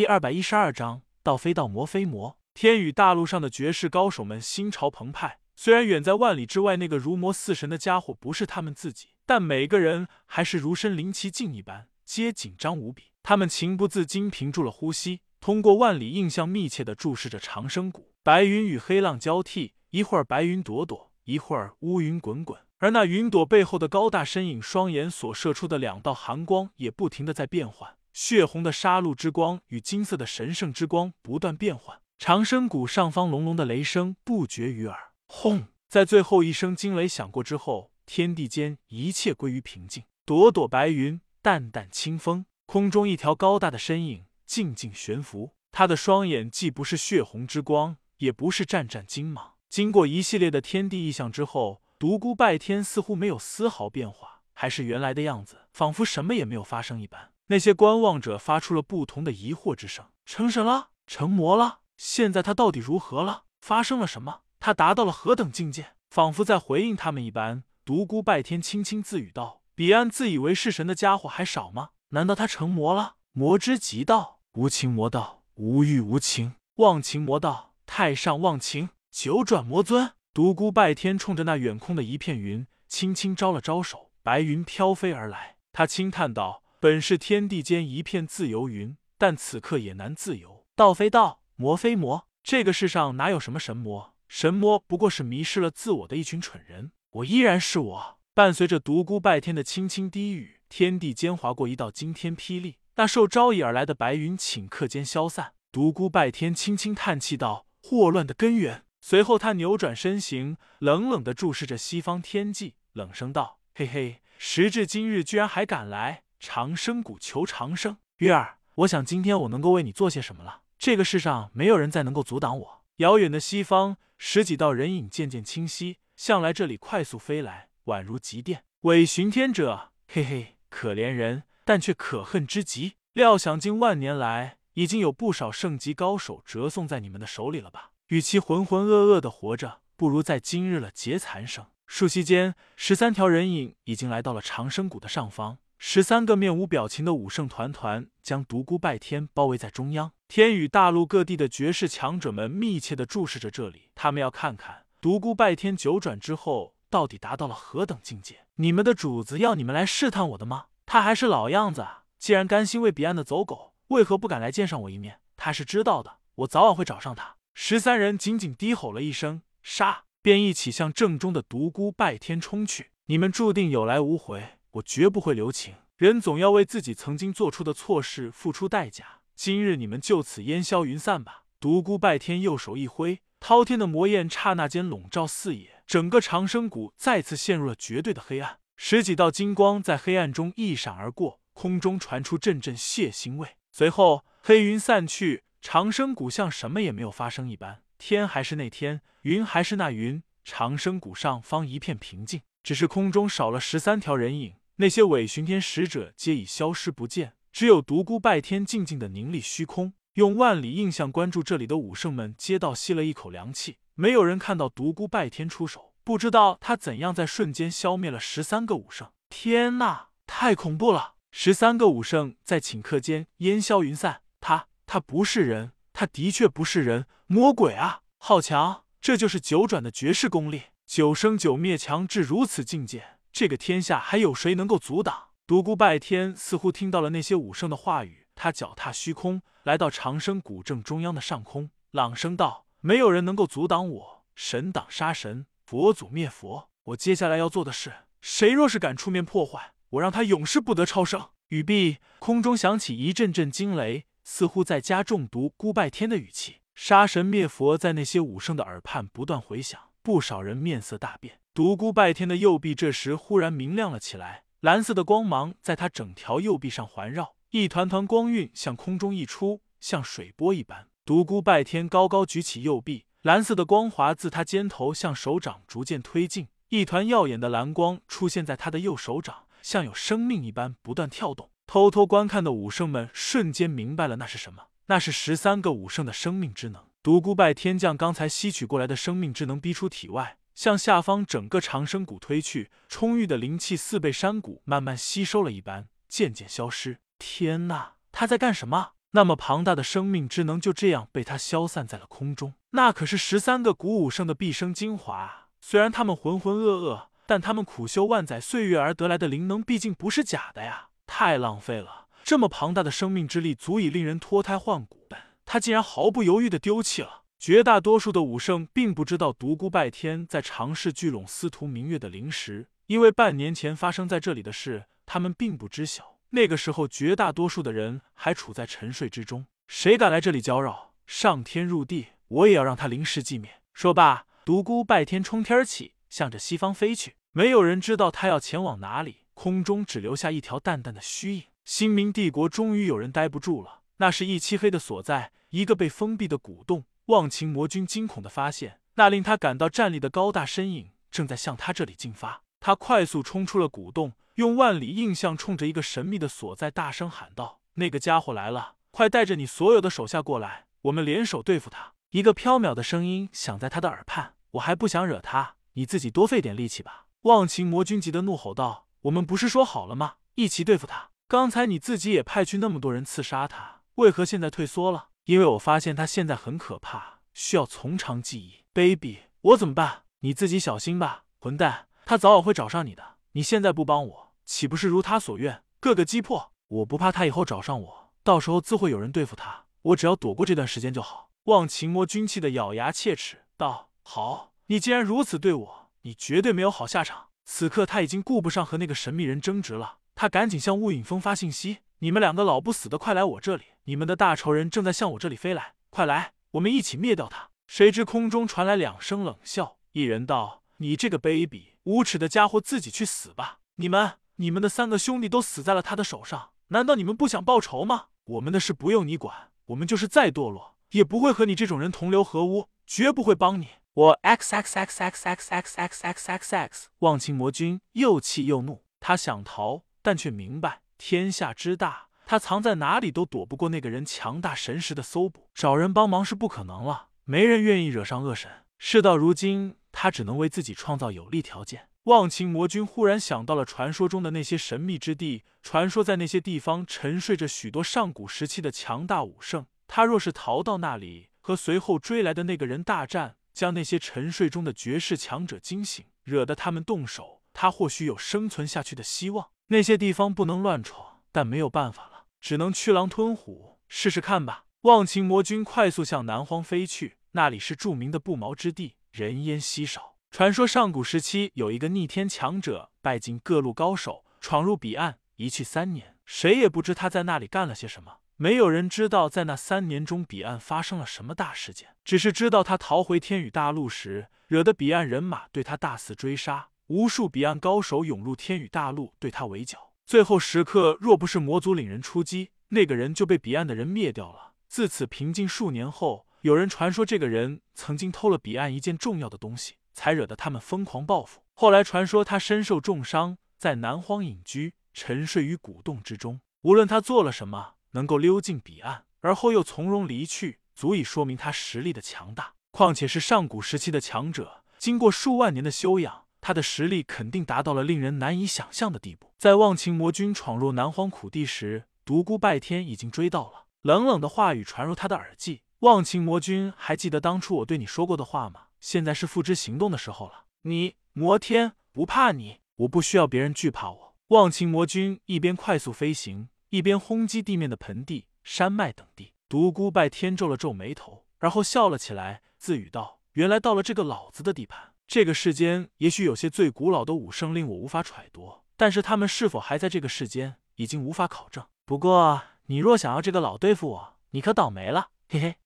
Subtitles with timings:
[0.00, 2.38] 第二百一十二章道飞道魔飞魔。
[2.54, 5.40] 天宇大陆上的绝世高手们心潮澎湃。
[5.54, 13.12] 虽然远在万里之外，那个如魔似神的家伙不是他们自己，但每个人还是如身临其境一般，皆紧张无比。
[13.22, 18.14] 他们情不自禁屏住了呼吸，通过万里印象密切的注视着长生谷。
[18.22, 22.58] 白云与黑浪交替，一会儿白云朵朵，一会儿乌云滚滚。
[22.78, 32.00] 而那云朵背后的高大身影，双眼所射出的两道寒光也不停的在变换，血红的杀戮之光与金色的神圣之光不断变换。
[32.18, 35.68] 长生谷上方隆隆的雷声不绝于耳，轰！
[35.88, 40.04] 在最后一声惊雷响过之后，天地间一切归于平静。
[40.24, 45.54] 朵朵白云，淡淡清风，空中一条高大的身影静静悬浮。
[45.72, 49.54] 他的双眼既不是血红之光，也不是战战金芒。
[49.68, 51.82] 经过一系列的天地异象之后。
[52.00, 57.29] 独孤拜天似乎没有丝毫变化，还是原来的样子，仿佛什么也没有发生一般。
[57.50, 60.90] 那些观望者发出了不同的疑惑之声：成神了？
[61.08, 61.80] 成魔了？
[61.96, 63.42] 现在他到底如何了？
[63.60, 64.42] 发生了什么？
[64.60, 65.94] 他达到了何等境界？
[66.10, 71.90] 仿佛在回应他们一般，独孤拜天轻轻自语道：“彼岸自以为是神的家伙还少吗？
[72.10, 73.16] 难道他成魔了？
[73.32, 85.56] 魔之极道，无情魔道，无欲无情；忘情魔道，太上忘情，九转魔尊。”独孤拜天冲着那远空的一片云，轻轻招了招手，白云飘飞而来。
[85.72, 90.64] 他轻叹道：“本是天地间一片自由云，但此刻也难自由。
[90.74, 94.14] 道非道，魔非魔，这个世上哪有什么神魔？
[94.28, 96.92] 神魔不过是迷失了自我的一群蠢人。
[97.10, 105.52] 我依然是我。”伴随着独孤拜天的轻轻低语，天地间划过一道惊天霹雳，那受招引而来的白云顷刻间消散。
[105.70, 117.98] 独孤拜天轻轻叹气道：“祸乱的根源。”随后，他扭转身形，冷冷地注视着西方天际，冷声道：“嘿嘿，时至今日，居然还敢来长生谷求长生。
[118.16, 120.62] 月儿，我想今天我能够为你做些什么了。
[120.78, 128.64] 这个世上没有人再能够阻挡我。”遥远的西方，十几道人影渐渐清晰，向来这里快速飞来，宛如急电。
[128.80, 132.94] 伪巡天者，嘿嘿，可怜人，但却可恨之极。
[133.12, 137.92] 料想近万年来，已经有不少圣级高手折送在你们的手里了吧？
[138.08, 141.66] 与其浑浑噩噩的活着，不如在今日了结残生。
[141.86, 145.58] 数息间，十三条人影已经来到了长生谷的上方。
[145.82, 150.12] 十三个面无表情的武圣团团将独孤拜天包围在中央。
[150.28, 158.40] 天宇大陆各地的绝世强者们密切的注视着这里，他们要看看独孤拜天九转之后到底达到了何等境界。
[158.56, 160.66] 你们的主子要你们来试探我的吗？
[160.84, 162.04] 他还是老样子啊！
[162.18, 165.20] 既然甘心为彼岸的走狗，为何不敢来见上我一面？
[165.38, 167.36] 他是知道的，我早晚会找上他。
[167.54, 172.90] 十三人仅仅低吼了一声“杀”，便一起向正中的独孤拜天冲去。
[173.06, 175.74] 你们注定有来无回，我绝不会留情。
[175.96, 179.20] 人总要为自己曾经做出的错事付出代价。
[179.34, 181.44] 今日你们就此烟消云散吧。
[181.58, 188.58] 独孤拜天右手一挥，滔天的魔焰刹那间笼罩四野，整个长生谷再次陷入了绝对的黑暗。
[188.76, 193.56] 十几道金光在黑暗中一闪而过，空中传出阵阵血腥味。
[193.70, 195.44] 随后，黑云散去。
[195.62, 209.92] 长生谷像什么也没有发生一般，天还是那天，云还是那云，长生谷上方一片平静，只是空中少了十三条人影，那些伪巡天使者皆已消失不见，只有独孤拜天静静的凝立虚空。
[210.14, 219.10] 用万里印象关注这里的武圣们皆倒吸了一口凉气，没有人看到独孤拜天出手，不知道他怎样在瞬间消灭了十三个武圣。
[219.28, 221.16] 天呐，太恐怖了！
[221.30, 224.68] 十三个武圣在顷刻间烟消云散，他。
[224.86, 228.00] 他不是人，他的确不是人，魔鬼啊！
[228.16, 235.28] 好强，这就是九转的绝世功力，九生九灭，强至如此境界，这个天下还有谁能够阻挡？
[235.46, 246.68] 独孤拜天似乎听到了那些武圣的话语，他脚踏虚空，来到长生古正中央的上空，朗声道：“没有人能够阻挡我，神挡杀神，佛祖灭佛。
[246.84, 254.06] 我接下来要做的事，谁若是敢出面破坏，我让他永世不得超生。”语毕，空中响起一阵阵惊雷。
[254.22, 261.39] 似乎在加重独孤拜天的语气，杀神灭佛在那些武圣的耳畔不断回响，不少人面色大变。
[261.52, 270.86] 独孤拜天的右臂这时忽然明亮了起来，蓝色的光芒在他整条右臂上环绕，一团团光晕向空中溢出，像水波一般。
[271.04, 281.50] 独孤拜天高高举起右臂，蓝色的光华自他肩头向手掌逐渐推进，一团耀眼的蓝光出现在他的右手掌，像有生命一般不断跳动。
[281.66, 284.66] 偷偷观看的武圣们瞬间明白了，那是什么？
[284.86, 286.84] 那是十三个武圣的生命之能。
[287.02, 292.70] 独孤拜天将刚才吸取过来的生命之能逼出体外，向下方整个长生谷推去。
[292.86, 296.98] 充裕的灵气似被山谷慢慢吸收了一般，渐渐消失。
[297.18, 298.90] 天呐，他在干什么？
[299.12, 302.52] 那么庞大的生命之能就这样被他消散在了空中。
[302.72, 305.48] 那可是十三个古武圣的毕生精华啊！
[305.62, 310.88] 虽然他们浑浑噩噩，但他们苦修万载岁月而得来的灵能，毕竟不是假的呀！
[311.06, 315.08] 太浪费了，这么庞大的生命之力，足以令人脱胎换骨，
[315.46, 317.19] 他竟然毫不犹豫的丢弃了。
[317.40, 326.18] 绝大多数的武圣并不知道独孤拜天在尝试聚拢司徒明月的灵石，因为半年前发生在这里的事，他们并不知晓。
[326.32, 330.92] 那个时候，绝大多数的人还处在沉睡之中，谁敢来这里搅扰？
[331.06, 333.50] 上天入地，我也要让他灵石寂灭！
[333.72, 337.16] 说罢，独孤拜天冲天起，向着西方飞去。
[337.32, 341.44] 没有人知道他要前往哪里，空中只留下一条淡淡的虚影。
[341.64, 346.84] 新明帝国终于有人待不住了，那是一漆黑的所在，一个被封闭的古洞。
[347.10, 352.42] 忘情魔君惊恐的发现，那令他感到战栗的高大身影正在向他这里进发。
[352.60, 370.14] 他快速冲出了古洞，用万里印象冲着一个神秘的所在大声喊道：“那个家伙来了，快带着你所有的手下过来，我们联手对付他。”一个飘渺的声音响在他的耳畔：“我还不想惹他，你自己多费点力气吧。”忘情魔君急得怒吼道：“我们不是说好了吗？
[370.36, 371.10] 一起对付他！
[371.26, 378.64] 刚才你自己也派去那么多人刺杀他，为何现在退缩了？”因为我发现他现在很可怕，需要从长计议。
[378.72, 380.02] Baby，我怎么办？
[380.22, 383.18] 你自己小心吧，混蛋，他早晚会找上你的。
[383.30, 386.50] 你现在不帮我，岂不是如他所愿，各个击破？
[386.66, 391.30] 我不怕他以后找上我，到时候自会有人对付他，我只要躲过这段时间就好。
[391.44, 407.50] 忘情魔君气得咬牙切齿道：“好，你既然如此对我，你绝对没有好下场。”此刻他已经顾不上和那个神秘人争执了，他赶紧向雾影峰发信息：“你们两个老不死的，快来我这里！”你们的大仇人正在向我这里飞来，快来，我们一起灭掉他！
[407.66, 413.60] 谁知空中传来两声冷笑，一人道：“你这个卑鄙无耻的家伙，自己去死吧！
[413.76, 418.08] 你们，你们的三个兄弟都死在了他的手上，难道你们不想报仇吗？
[418.24, 432.09] 我们的事不用你管，我们就是再堕落，也不会和你这种人同流合污，绝不会帮你。”我 x x x x x x x x x x，望情魔君又气又怒，他想逃，但却明白天下之大。
[432.30, 437.08] 他藏在哪里都躲不过那个人强大神识的搜捕，找人帮忙是不可能了。
[437.24, 438.48] 没人愿意惹上恶神。
[438.78, 441.88] 事到如今，他只能为自己创造有利条件。
[442.04, 449.66] 忘情魔君忽然想到了传说中的那些神秘之地，传说在那些地方沉睡着许多上古时期的强大武圣。
[449.88, 459.48] 他若是逃到那里，和随后追来的那个人大战，将那些沉睡中的绝世强者惊醒，惹得他们动手，他或许有生存下去的希望。
[459.66, 462.06] 那些地方不能乱闯，但没有办法。
[462.40, 464.64] 只能驱狼吞虎，试试看吧。
[464.82, 470.16] 忘情魔君快速向南荒飞去，那里是著名的不毛之地，人烟稀少。
[470.30, 478.18] 传说上古时期有一个逆天强者，拜进各路高手，闯入彼岸，一去三年，谁也不知他在那里干了些什么。
[478.36, 489.89] 没有人知道在那三年中彼岸发生了什么大事件，只是知道他逃回天宇大陆时，惹得彼岸人马对他大肆追杀，无数彼岸高手涌入天宇大陆，对他围剿。
[490.10, 494.54] 最后时刻，若不是魔族领人出击，那个人就被彼岸的人灭掉了。
[494.66, 501.42] 自此平静数年后，有人传说这个人曾经偷了彼岸一件重要的东西，才惹得他们疯狂报复。
[501.54, 506.40] 后来传说他身受重伤，在南荒隐居，沉睡于古洞之中。
[506.62, 512.54] 无论他做了什么，能够溜进彼岸，而后又从容离去，足以说明他实力的强大。
[512.72, 516.24] 况且是上古时期的强者，经过数万年的修养。
[516.40, 519.32] 他的实力肯定达到了令人难以想象的地步。
[519.38, 523.66] 在忘情魔君闯入南荒苦地时，独孤拜天已经追到了。
[523.82, 528.64] 冷冷的话语传入他的耳际：“忘情魔君，还记得当初我对你说过的话吗？
[528.78, 530.44] 现在是付之行动的时候了。
[530.62, 539.32] 你魔天不怕你，我不需要别人惧怕我。”忘情魔君一边快速飞行，一边轰击地面的盆地、山脉等地。
[539.48, 551.66] 独孤拜天皱了皱眉头，然后笑了起来，自语道：“原来到了这个老子的地盘。”这个世间也许有些最古老的武圣令我无法揣度，但是他们是否还在这个世间，已经无法考证。
[551.84, 555.56] 不过你若想要这个老对付我，你可倒霉了，嘿嘿。